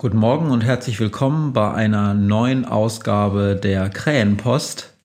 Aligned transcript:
Guten 0.00 0.16
Morgen 0.16 0.50
und 0.50 0.62
herzlich 0.62 0.98
willkommen 0.98 1.52
bei 1.52 1.74
einer 1.74 2.14
neuen 2.14 2.64
Ausgabe 2.64 3.54
der 3.54 3.90
Krähenpost. 3.90 4.98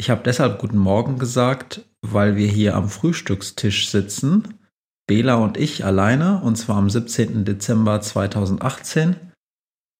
Ich 0.00 0.10
habe 0.10 0.22
deshalb 0.24 0.60
guten 0.60 0.78
Morgen 0.78 1.18
gesagt, 1.18 1.84
weil 2.02 2.36
wir 2.36 2.46
hier 2.46 2.76
am 2.76 2.88
Frühstückstisch 2.88 3.88
sitzen. 3.88 4.60
Bela 5.08 5.34
und 5.34 5.56
ich 5.56 5.84
alleine, 5.84 6.40
und 6.40 6.54
zwar 6.54 6.76
am 6.76 6.88
17. 6.88 7.44
Dezember 7.44 8.00
2018. 8.00 9.16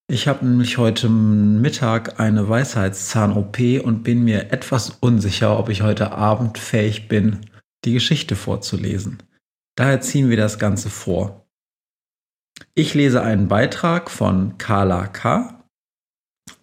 Ich 0.09 0.29
habe 0.29 0.47
nämlich 0.47 0.79
heute 0.79 1.09
Mittag 1.09 2.21
eine 2.21 2.49
Weisheitszahn-OP 2.49 3.59
und 3.83 4.05
bin 4.05 4.23
mir 4.23 4.53
etwas 4.53 4.91
unsicher, 5.01 5.59
ob 5.59 5.69
ich 5.69 5.83
heute 5.83 6.13
Abend 6.13 6.59
fähig 6.59 7.09
bin, 7.09 7.41
die 7.85 7.95
Geschichte 7.95 8.37
vorzulesen. 8.37 9.19
Daher 9.75 10.01
ziehen 10.01 10.31
wir 10.31 10.37
das 10.37 10.61
Ganze 10.61 10.91
vor. 10.91 11.48
Ich 12.79 12.95
lese 12.95 13.23
einen 13.23 13.49
Beitrag 13.49 14.09
von 14.09 14.57
Carla 14.57 15.09
K. 15.09 15.65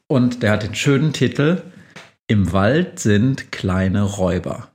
und 0.08 0.44
der 0.44 0.54
hat 0.54 0.64
den 0.64 0.74
schönen 0.74 1.12
Titel 1.12 1.62
Im 2.28 2.54
Wald 2.54 3.00
sind 3.00 3.52
kleine 3.52 4.04
Räuber. 4.04 4.72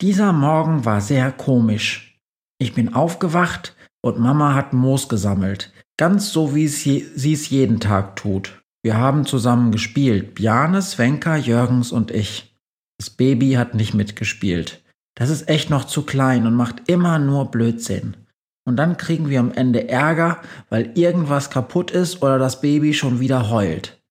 Dieser 0.00 0.32
Morgen 0.32 0.84
war 0.84 1.00
sehr 1.00 1.32
komisch. 1.32 2.16
Ich 2.60 2.74
bin 2.74 2.94
aufgewacht 2.94 3.74
und 4.02 4.20
Mama 4.20 4.54
hat 4.54 4.72
Moos 4.72 5.08
gesammelt, 5.08 5.72
ganz 5.96 6.30
so 6.30 6.54
wie 6.54 6.68
sie 6.68 7.10
es 7.16 7.50
jeden 7.50 7.80
Tag 7.80 8.14
tut. 8.14 8.62
Wir 8.84 8.96
haben 8.96 9.26
zusammen 9.26 9.72
gespielt, 9.72 10.36
Bjane, 10.36 10.80
Svenka, 10.80 11.38
Jürgens 11.38 11.90
und 11.90 12.12
ich. 12.12 12.56
Das 13.00 13.10
Baby 13.10 13.54
hat 13.54 13.74
nicht 13.74 13.94
mitgespielt. 13.94 14.80
Das 15.16 15.28
ist 15.28 15.48
echt 15.48 15.70
noch 15.70 15.86
zu 15.86 16.02
klein 16.02 16.46
und 16.46 16.54
macht 16.54 16.88
immer 16.88 17.18
nur 17.18 17.50
Blödsinn. 17.50 18.21
Und 18.64 18.76
dann 18.76 18.96
kriegen 18.96 19.28
wir 19.28 19.40
am 19.40 19.52
Ende 19.52 19.88
Ärger, 19.88 20.38
weil 20.70 20.92
irgendwas 20.94 21.50
kaputt 21.50 21.90
ist 21.90 22.22
oder 22.22 22.38
das 22.38 22.60
Baby 22.60 22.94
schon 22.94 23.20
wieder 23.20 23.50
heult. 23.50 24.02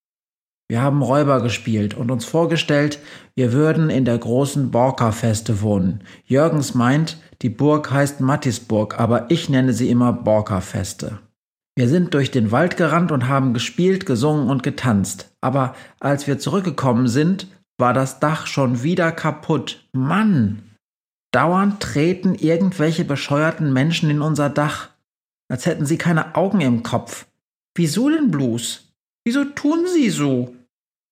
Wir 0.71 0.81
haben 0.81 1.01
Räuber 1.01 1.41
gespielt 1.41 1.95
und 1.95 2.11
uns 2.11 2.23
vorgestellt, 2.23 2.99
wir 3.35 3.51
würden 3.51 3.89
in 3.89 4.05
der 4.05 4.17
großen 4.17 4.71
Borka-Feste 4.71 5.61
wohnen. 5.61 6.01
Jürgens 6.25 6.75
meint, 6.75 7.17
die 7.41 7.49
Burg 7.49 7.91
heißt 7.91 8.21
Mattisburg, 8.21 8.97
aber 8.97 9.29
ich 9.29 9.49
nenne 9.49 9.73
sie 9.73 9.89
immer 9.89 10.13
Borka-Feste. 10.13 11.19
Wir 11.75 11.89
sind 11.89 12.13
durch 12.13 12.31
den 12.31 12.51
Wald 12.51 12.77
gerannt 12.77 13.11
und 13.11 13.27
haben 13.27 13.53
gespielt, 13.53 14.05
gesungen 14.05 14.49
und 14.49 14.63
getanzt. 14.63 15.35
Aber 15.41 15.75
als 15.99 16.27
wir 16.27 16.39
zurückgekommen 16.39 17.07
sind, 17.07 17.47
war 17.77 17.93
das 17.93 18.19
Dach 18.19 18.47
schon 18.47 18.83
wieder 18.83 19.11
kaputt. 19.11 19.89
Mann! 19.91 20.70
Dauernd 21.31 21.79
treten 21.79 22.35
irgendwelche 22.35 23.05
bescheuerten 23.05 23.71
Menschen 23.71 24.09
in 24.09 24.21
unser 24.21 24.49
Dach, 24.49 24.89
als 25.49 25.65
hätten 25.65 25.85
sie 25.85 25.97
keine 25.97 26.35
Augen 26.35 26.61
im 26.61 26.83
Kopf. 26.83 27.25
Wieso 27.75 28.09
denn 28.09 28.31
bloß? 28.31 28.91
Wieso 29.23 29.45
tun 29.45 29.85
sie 29.93 30.09
so? 30.09 30.55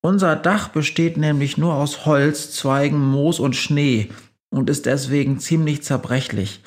Unser 0.01 0.35
Dach 0.35 0.69
besteht 0.69 1.17
nämlich 1.17 1.57
nur 1.57 1.73
aus 1.73 2.05
Holz, 2.05 2.51
Zweigen, 2.51 2.99
Moos 2.99 3.39
und 3.39 3.55
Schnee 3.55 4.09
und 4.49 4.69
ist 4.69 4.85
deswegen 4.85 5.39
ziemlich 5.39 5.83
zerbrechlich. 5.83 6.61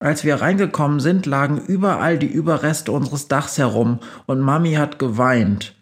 Als 0.00 0.24
wir 0.24 0.36
reingekommen 0.36 1.00
sind, 1.00 1.24
lagen 1.24 1.58
überall 1.58 2.18
die 2.18 2.26
Überreste 2.26 2.92
unseres 2.92 3.28
Dachs 3.28 3.58
herum 3.58 4.00
und 4.26 4.40
Mami 4.40 4.74
hat 4.74 4.98
geweint. 4.98 5.74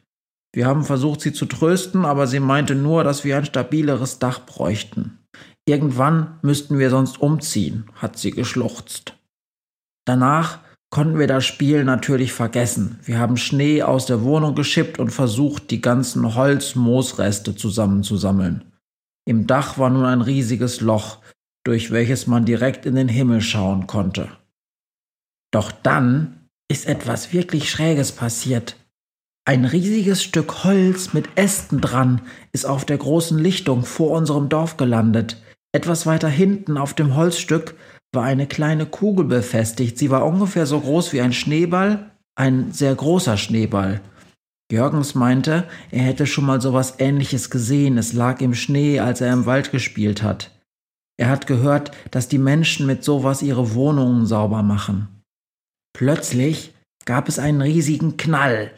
Wir 0.52 0.66
haben 0.66 0.84
versucht, 0.84 1.22
sie 1.22 1.32
zu 1.32 1.46
trösten, 1.46 2.04
aber 2.04 2.26
sie 2.26 2.40
meinte 2.40 2.74
nur, 2.74 3.04
dass 3.04 3.24
wir 3.24 3.36
ein 3.36 3.46
stabileres 3.46 4.18
Dach 4.18 4.44
bräuchten. 4.44 5.18
Irgendwann 5.66 6.38
müssten 6.42 6.78
wir 6.78 6.90
sonst 6.90 7.20
umziehen, 7.20 7.84
hat 7.94 8.18
sie 8.18 8.32
geschluchzt. 8.32 9.14
Danach 10.04 10.58
konnten 10.90 11.18
wir 11.18 11.26
das 11.26 11.46
Spiel 11.46 11.84
natürlich 11.84 12.32
vergessen. 12.32 12.98
Wir 13.04 13.18
haben 13.18 13.36
Schnee 13.36 13.82
aus 13.82 14.06
der 14.06 14.22
Wohnung 14.22 14.54
geschippt 14.54 14.98
und 14.98 15.10
versucht, 15.10 15.70
die 15.70 15.80
ganzen 15.80 16.34
Holz-Moosreste 16.34 17.54
zusammenzusammeln. 17.54 18.64
Im 19.24 19.46
Dach 19.46 19.78
war 19.78 19.88
nun 19.88 20.04
ein 20.04 20.20
riesiges 20.20 20.80
Loch, 20.80 21.18
durch 21.64 21.92
welches 21.92 22.26
man 22.26 22.44
direkt 22.44 22.84
in 22.86 22.96
den 22.96 23.08
Himmel 23.08 23.40
schauen 23.40 23.86
konnte. 23.86 24.28
Doch 25.52 25.70
dann 25.70 26.48
ist 26.68 26.86
etwas 26.86 27.32
wirklich 27.32 27.70
Schräges 27.70 28.12
passiert. 28.12 28.76
Ein 29.44 29.64
riesiges 29.64 30.22
Stück 30.22 30.64
Holz 30.64 31.12
mit 31.12 31.36
Ästen 31.36 31.80
dran 31.80 32.22
ist 32.52 32.64
auf 32.64 32.84
der 32.84 32.98
großen 32.98 33.38
Lichtung 33.38 33.84
vor 33.84 34.10
unserem 34.10 34.48
Dorf 34.48 34.76
gelandet. 34.76 35.36
Etwas 35.72 36.04
weiter 36.04 36.28
hinten 36.28 36.76
auf 36.76 36.94
dem 36.94 37.16
Holzstück 37.16 37.74
war 38.12 38.24
eine 38.24 38.46
kleine 38.46 38.84
Kugel 38.86 39.24
befestigt. 39.24 39.96
Sie 39.96 40.10
war 40.10 40.26
ungefähr 40.26 40.66
so 40.66 40.78
groß 40.80 41.14
wie 41.14 41.22
ein 41.22 41.32
Schneeball, 41.32 42.10
ein 42.34 42.72
sehr 42.72 42.94
großer 42.94 43.38
Schneeball. 43.38 44.02
Jürgens 44.70 45.14
meinte, 45.14 45.66
er 45.90 46.02
hätte 46.02 46.26
schon 46.26 46.44
mal 46.44 46.60
sowas 46.60 46.94
ähnliches 46.98 47.50
gesehen. 47.50 47.98
Es 47.98 48.12
lag 48.12 48.40
im 48.40 48.54
Schnee, 48.54 49.00
als 49.00 49.20
er 49.20 49.32
im 49.32 49.46
Wald 49.46 49.70
gespielt 49.70 50.22
hat. 50.22 50.50
Er 51.18 51.28
hat 51.28 51.46
gehört, 51.46 51.92
dass 52.10 52.28
die 52.28 52.38
Menschen 52.38 52.86
mit 52.86 53.04
sowas 53.04 53.42
ihre 53.42 53.74
Wohnungen 53.74 54.26
sauber 54.26 54.62
machen. 54.62 55.22
Plötzlich 55.94 56.74
gab 57.04 57.28
es 57.28 57.38
einen 57.38 57.60
riesigen 57.60 58.16
Knall. 58.16 58.70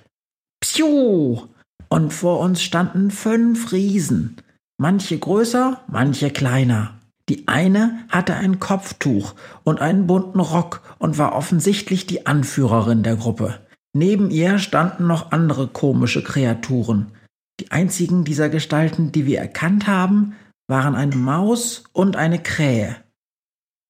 Psiu! 0.61 1.49
Und 1.89 2.13
vor 2.13 2.41
uns 2.41 2.63
standen 2.63 3.11
fünf 3.11 3.71
Riesen 3.71 4.37
manche 4.79 5.19
größer, 5.19 5.81
manche 5.89 6.31
kleiner. 6.31 6.99
Die 7.29 7.49
eine 7.49 8.05
hatte 8.11 8.35
ein 8.35 8.61
Kopftuch 8.61 9.35
und 9.63 9.81
einen 9.81 10.07
bunten 10.07 10.41
Rock 10.41 10.83
und 10.99 11.17
war 11.17 11.35
offensichtlich 11.35 12.07
die 12.07 12.27
Anführerin 12.27 13.03
der 13.03 13.17
Gruppe. 13.17 13.61
Neben 13.95 14.31
ihr 14.31 14.59
standen 14.59 15.07
noch 15.07 15.33
andere 15.33 15.69
komische 15.69 16.23
Kreaturen. 16.23 17.13
Die 17.61 17.71
einzigen 17.71 18.25
dieser 18.25 18.49
Gestalten, 18.49 19.13
die 19.13 19.25
wir 19.25 19.39
erkannt 19.39 19.87
haben, 19.87 20.35
waren 20.67 20.95
eine 20.97 21.17
Maus 21.17 21.85
und 21.93 22.17
eine 22.17 22.41
Krähe. 22.43 22.97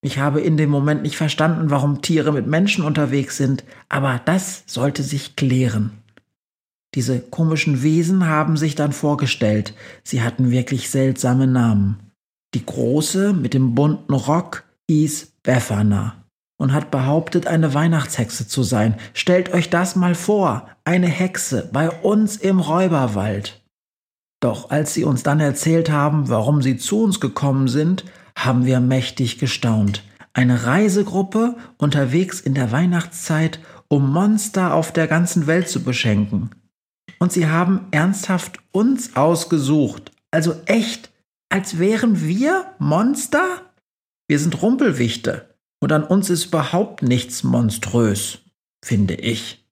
Ich 0.03 0.19
habe 0.19 0.43
in 0.43 0.59
dem 0.59 0.69
Moment 0.69 1.03
nicht 1.03 1.17
verstanden, 1.17 1.71
warum 1.71 2.03
Tiere 2.03 2.31
mit 2.31 2.47
Menschen 2.47 2.85
unterwegs 2.85 3.39
sind, 3.39 3.65
aber 3.89 4.21
das 4.23 4.63
sollte 4.67 5.03
sich 5.03 5.35
klären. 5.35 6.04
Diese 6.95 7.19
komischen 7.19 7.83
Wesen 7.83 8.27
haben 8.27 8.57
sich 8.57 8.77
dann 8.77 8.93
vorgestellt. 8.93 9.75
Sie 10.05 10.23
hatten 10.23 10.51
wirklich 10.51 10.91
seltsame 10.91 11.47
Namen. 11.47 11.99
Die 12.55 12.65
Große 12.65 13.33
mit 13.33 13.53
dem 13.53 13.75
bunten 13.75 14.15
Rock 14.15 14.65
hieß 14.89 15.33
Befana 15.43 16.25
und 16.57 16.73
hat 16.73 16.93
behauptet, 16.93 17.49
eine 17.49 17.75
Weihnachtshexe 17.75 18.47
zu 18.47 18.63
sein. 18.63 18.95
Stellt 19.13 19.53
euch 19.53 19.71
das 19.71 19.97
mal 19.97 20.15
vor, 20.15 20.69
eine 20.85 21.09
Hexe 21.09 21.69
bei 21.73 21.91
uns 21.91 22.37
im 22.37 22.61
Räuberwald. 22.61 23.61
Doch 24.41 24.71
als 24.71 24.95
sie 24.95 25.05
uns 25.05 25.23
dann 25.23 25.41
erzählt 25.41 25.91
haben, 25.91 26.29
warum 26.29 26.63
sie 26.63 26.77
zu 26.77 27.03
uns 27.03 27.19
gekommen 27.19 27.67
sind, 27.67 28.05
haben 28.37 28.67
wir 28.67 28.79
mächtig 28.79 29.39
gestaunt. 29.39 30.05
Eine 30.33 30.67
Reisegruppe 30.67 31.57
unterwegs 31.79 32.41
in 32.41 32.55
der 32.55 32.71
Weihnachtszeit, 32.71 33.59
um 33.89 34.13
Monster 34.13 34.75
auf 34.75 34.93
der 34.93 35.07
ganzen 35.07 35.47
Welt 35.47 35.69
zu 35.69 35.83
beschenken. 35.83 36.51
Und 37.19 37.33
sie 37.33 37.47
haben 37.47 37.87
ernsthaft 37.91 38.59
uns 38.73 39.17
ausgesucht. 39.17 40.13
Also 40.31 40.55
echt, 40.67 41.11
als 41.49 41.79
wären 41.79 42.23
wir 42.23 42.67
Monster? 42.79 43.63
Wir 44.29 44.39
sind 44.39 44.61
Rumpelwichte. 44.63 45.55
Und 45.81 45.93
an 45.93 46.05
uns 46.05 46.31
ist 46.31 46.47
überhaupt 46.47 47.03
nichts 47.03 47.45
monströs, 47.45 48.39
finde 48.83 49.15
ich. 49.15 49.65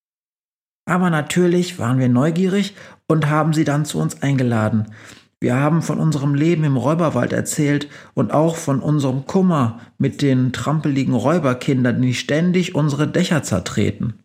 Aber 0.84 1.10
natürlich 1.10 1.78
waren 1.78 1.98
wir 1.98 2.08
neugierig 2.08 2.74
und 3.08 3.28
haben 3.28 3.52
sie 3.52 3.64
dann 3.64 3.84
zu 3.84 3.98
uns 3.98 4.20
eingeladen. 4.22 4.92
Wir 5.40 5.56
haben 5.56 5.82
von 5.82 5.98
unserem 5.98 6.34
Leben 6.34 6.64
im 6.64 6.76
Räuberwald 6.76 7.32
erzählt 7.32 7.88
und 8.14 8.32
auch 8.32 8.56
von 8.56 8.80
unserem 8.80 9.26
Kummer 9.26 9.80
mit 9.98 10.22
den 10.22 10.52
trampeligen 10.52 11.14
Räuberkindern, 11.14 12.00
die 12.00 12.14
ständig 12.14 12.74
unsere 12.74 13.08
Dächer 13.08 13.42
zertreten. 13.42 14.20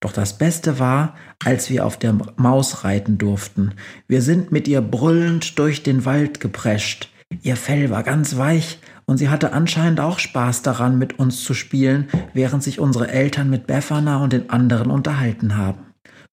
Doch 0.00 0.12
das 0.12 0.36
Beste 0.38 0.78
war, 0.78 1.14
als 1.44 1.70
wir 1.70 1.86
auf 1.86 1.98
der 1.98 2.14
Maus 2.36 2.84
reiten 2.84 3.18
durften. 3.18 3.72
Wir 4.08 4.22
sind 4.22 4.52
mit 4.52 4.68
ihr 4.68 4.82
brüllend 4.82 5.58
durch 5.58 5.82
den 5.82 6.04
Wald 6.04 6.40
geprescht. 6.40 7.10
Ihr 7.42 7.56
Fell 7.56 7.90
war 7.90 8.02
ganz 8.02 8.36
weich 8.36 8.78
und 9.06 9.18
sie 9.18 9.28
hatte 9.28 9.52
anscheinend 9.52 10.00
auch 10.00 10.18
Spaß 10.18 10.62
daran, 10.62 10.98
mit 10.98 11.18
uns 11.18 11.42
zu 11.42 11.54
spielen, 11.54 12.08
während 12.34 12.62
sich 12.62 12.78
unsere 12.78 13.08
Eltern 13.08 13.50
mit 13.50 13.66
Befana 13.66 14.22
und 14.22 14.32
den 14.32 14.50
anderen 14.50 14.90
unterhalten 14.90 15.56
haben. 15.56 15.86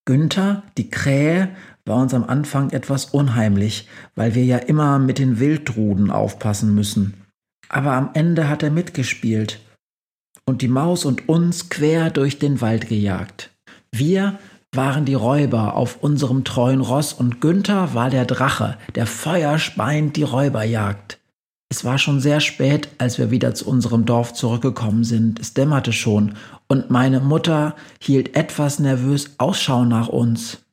Günther, 0.04 0.62
die 0.76 0.90
Krähe, 0.90 1.50
war 1.86 1.96
uns 1.96 2.14
am 2.14 2.24
Anfang 2.24 2.70
etwas 2.70 3.06
unheimlich, 3.06 3.88
weil 4.14 4.34
wir 4.34 4.44
ja 4.44 4.58
immer 4.58 4.98
mit 4.98 5.18
den 5.18 5.38
Wildruden 5.38 6.10
aufpassen 6.10 6.74
müssen. 6.74 7.14
Aber 7.68 7.92
am 7.92 8.10
Ende 8.14 8.48
hat 8.48 8.62
er 8.62 8.70
mitgespielt 8.70 9.60
und 10.46 10.62
die 10.62 10.68
Maus 10.68 11.04
und 11.04 11.28
uns 11.28 11.70
quer 11.70 12.10
durch 12.10 12.38
den 12.38 12.60
Wald 12.60 12.88
gejagt. 12.88 13.53
Wir 13.96 14.40
waren 14.72 15.04
die 15.04 15.14
Räuber 15.14 15.76
auf 15.76 16.02
unserem 16.02 16.42
treuen 16.42 16.80
Ross 16.80 17.12
und 17.12 17.40
Günther 17.40 17.94
war 17.94 18.10
der 18.10 18.24
Drache, 18.24 18.76
der 18.96 19.06
feuerspeint 19.06 20.16
die 20.16 20.24
Räuber 20.24 20.64
jagt. 20.64 21.20
Es 21.68 21.84
war 21.84 21.98
schon 21.98 22.18
sehr 22.18 22.40
spät, 22.40 22.88
als 22.98 23.18
wir 23.18 23.30
wieder 23.30 23.54
zu 23.54 23.68
unserem 23.68 24.04
Dorf 24.04 24.32
zurückgekommen 24.32 25.04
sind. 25.04 25.38
Es 25.38 25.54
dämmerte 25.54 25.92
schon 25.92 26.34
und 26.66 26.90
meine 26.90 27.20
Mutter 27.20 27.76
hielt 28.00 28.34
etwas 28.34 28.80
nervös 28.80 29.38
Ausschau 29.38 29.84
nach 29.84 30.08
uns. 30.08 30.64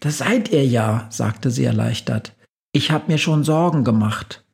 Das 0.00 0.18
seid 0.18 0.50
ihr 0.50 0.66
ja, 0.66 1.06
sagte 1.10 1.52
sie 1.52 1.66
erleichtert. 1.66 2.34
Ich 2.72 2.90
hab 2.90 3.06
mir 3.06 3.18
schon 3.18 3.44
Sorgen 3.44 3.84
gemacht. 3.84 4.44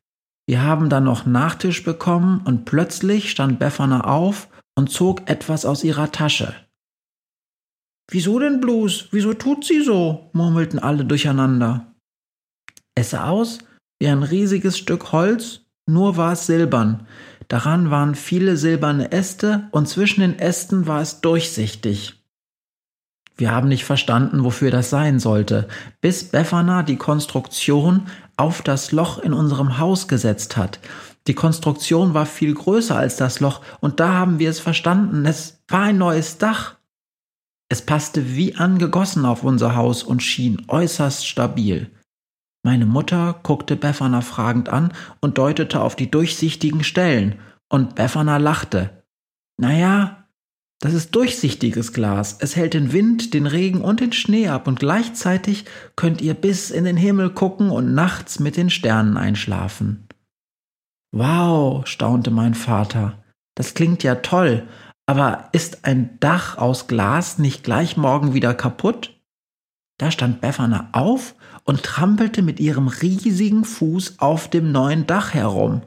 Wir 0.45 0.61
haben 0.61 0.89
dann 0.89 1.05
noch 1.05 1.25
Nachtisch 1.25 1.83
bekommen 1.83 2.41
und 2.45 2.65
plötzlich 2.65 3.31
stand 3.31 3.57
Befana 3.57 4.01
auf 4.01 4.49
und 4.75 4.91
zog 4.91 5.27
etwas 5.27 5.65
aus 5.65 5.83
ihrer 5.83 6.11
Tasche. 6.11 6.53
Wieso 8.09 8.39
denn 8.39 8.61
bloß? 8.61 9.09
Wieso 9.11 9.33
tut 9.33 9.65
sie 9.65 9.81
so? 9.81 10.29
murmelten 10.33 10.79
alle 10.79 11.05
durcheinander. 11.05 11.93
Es 12.95 13.11
sah 13.11 13.29
aus 13.29 13.59
wie 13.99 14.07
ein 14.07 14.23
riesiges 14.23 14.77
Stück 14.77 15.11
Holz, 15.11 15.61
nur 15.87 16.17
war 16.17 16.33
es 16.33 16.45
silbern. 16.45 17.07
Daran 17.47 17.91
waren 17.91 18.15
viele 18.15 18.57
silberne 18.57 19.11
Äste 19.11 19.67
und 19.71 19.87
zwischen 19.87 20.21
den 20.21 20.39
Ästen 20.39 20.87
war 20.87 21.01
es 21.01 21.21
durchsichtig. 21.21 22.21
Wir 23.37 23.51
haben 23.51 23.67
nicht 23.67 23.83
verstanden, 23.83 24.43
wofür 24.43 24.71
das 24.71 24.89
sein 24.89 25.19
sollte, 25.19 25.67
bis 25.99 26.23
Befana 26.25 26.83
die 26.83 26.95
Konstruktion 26.95 28.07
auf 28.37 28.61
das 28.61 28.91
Loch 28.91 29.19
in 29.19 29.33
unserem 29.33 29.77
Haus 29.77 30.07
gesetzt 30.07 30.55
hat. 30.55 30.79
Die 31.27 31.33
Konstruktion 31.33 32.13
war 32.13 32.25
viel 32.25 32.53
größer 32.53 32.95
als 32.95 33.17
das 33.17 33.39
Loch 33.39 33.61
und 33.81 33.99
da 33.99 34.13
haben 34.13 34.39
wir 34.39 34.49
es 34.49 34.59
verstanden. 34.59 35.25
Es 35.25 35.61
war 35.67 35.83
ein 35.83 35.97
neues 35.97 36.37
Dach. 36.37 36.75
Es 37.69 37.81
passte 37.81 38.35
wie 38.35 38.55
angegossen 38.55 39.25
auf 39.25 39.43
unser 39.43 39.75
Haus 39.75 40.03
und 40.03 40.21
schien 40.21 40.63
äußerst 40.67 41.27
stabil. 41.27 41.91
Meine 42.63 42.85
Mutter 42.85 43.39
guckte 43.43 43.75
Befana 43.75 44.21
fragend 44.21 44.69
an 44.69 44.93
und 45.21 45.37
deutete 45.37 45.81
auf 45.81 45.95
die 45.95 46.09
durchsichtigen 46.09 46.83
Stellen, 46.83 47.39
und 47.69 47.95
Befana 47.95 48.37
lachte. 48.37 49.03
Naja, 49.57 50.27
das 50.79 50.93
ist 50.93 51.15
durchsichtiges 51.15 51.93
Glas. 51.93 52.37
Es 52.39 52.55
hält 52.55 52.73
den 52.73 52.91
Wind, 52.91 53.33
den 53.33 53.47
Regen 53.47 53.81
und 53.81 53.99
den 53.99 54.11
Schnee 54.11 54.49
ab 54.49 54.67
und 54.67 54.79
gleichzeitig 54.79 55.65
könnt 55.95 56.21
ihr 56.21 56.33
bis 56.33 56.69
in 56.69 56.83
den 56.85 56.97
Himmel 56.97 57.31
gucken 57.31 57.69
und 57.69 57.93
nachts 57.93 58.39
mit 58.39 58.57
den 58.57 58.69
Sternen 58.69 59.17
einschlafen. 59.17 60.07
Wow, 61.11 61.87
staunte 61.87 62.29
mein 62.29 62.53
Vater. 62.53 63.23
Das 63.55 63.73
klingt 63.73 64.03
ja 64.03 64.15
toll, 64.15 64.67
aber 65.05 65.49
ist 65.51 65.85
ein 65.85 66.19
Dach 66.19 66.57
aus 66.57 66.87
Glas 66.87 67.37
nicht 67.37 67.63
gleich 67.63 67.97
morgen 67.97 68.33
wieder 68.33 68.53
kaputt? 68.53 69.19
Da 69.97 70.11
stand 70.11 70.41
Befana 70.41 70.89
auf 70.91 71.35
und 71.63 71.83
trampelte 71.83 72.41
mit 72.41 72.59
ihrem 72.59 72.87
riesigen 72.87 73.63
Fuß 73.63 74.19
auf 74.19 74.49
dem 74.49 74.71
neuen 74.71 75.07
Dach 75.07 75.33
herum. 75.33 75.83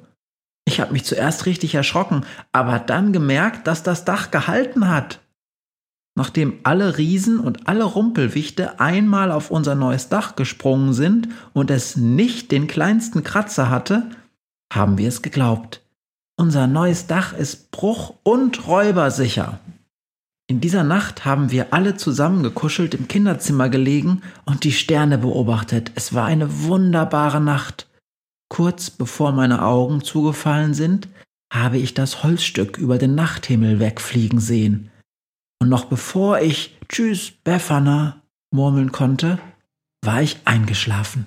Ich 0.64 0.80
habe 0.80 0.92
mich 0.92 1.04
zuerst 1.04 1.46
richtig 1.46 1.74
erschrocken, 1.74 2.24
aber 2.52 2.78
dann 2.78 3.12
gemerkt, 3.12 3.66
dass 3.66 3.82
das 3.82 4.04
Dach 4.04 4.30
gehalten 4.30 4.88
hat. 4.88 5.20
Nachdem 6.14 6.58
alle 6.64 6.98
Riesen 6.98 7.38
und 7.38 7.68
alle 7.68 7.84
Rumpelwichte 7.84 8.80
einmal 8.80 9.30
auf 9.30 9.50
unser 9.50 9.74
neues 9.74 10.08
Dach 10.08 10.36
gesprungen 10.36 10.92
sind 10.92 11.28
und 11.52 11.70
es 11.70 11.96
nicht 11.96 12.50
den 12.50 12.66
kleinsten 12.66 13.22
Kratzer 13.22 13.70
hatte, 13.70 14.10
haben 14.72 14.98
wir 14.98 15.08
es 15.08 15.22
geglaubt. 15.22 15.82
Unser 16.40 16.68
neues 16.68 17.08
Dach 17.08 17.32
ist 17.32 17.72
bruch- 17.72 18.14
und 18.22 18.68
räubersicher. 18.68 19.58
In 20.48 20.60
dieser 20.60 20.84
Nacht 20.84 21.24
haben 21.24 21.50
wir 21.50 21.74
alle 21.74 21.96
zusammengekuschelt 21.96 22.94
im 22.94 23.08
Kinderzimmer 23.08 23.68
gelegen 23.68 24.22
und 24.44 24.62
die 24.62 24.70
Sterne 24.70 25.18
beobachtet. 25.18 25.90
Es 25.96 26.14
war 26.14 26.26
eine 26.26 26.62
wunderbare 26.62 27.40
Nacht. 27.40 27.88
Kurz 28.48 28.88
bevor 28.88 29.32
meine 29.32 29.64
Augen 29.64 30.04
zugefallen 30.04 30.74
sind, 30.74 31.08
habe 31.52 31.78
ich 31.78 31.92
das 31.92 32.22
Holzstück 32.22 32.78
über 32.78 32.98
den 32.98 33.16
Nachthimmel 33.16 33.80
wegfliegen 33.80 34.38
sehen. 34.38 34.90
Und 35.60 35.68
noch 35.68 35.86
bevor 35.86 36.38
ich 36.38 36.78
Tschüss, 36.88 37.32
Befana 37.42 38.22
murmeln 38.52 38.92
konnte, 38.92 39.40
war 40.04 40.22
ich 40.22 40.38
eingeschlafen. 40.44 41.26